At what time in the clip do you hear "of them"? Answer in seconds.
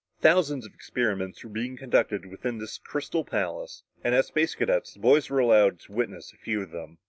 6.63-6.97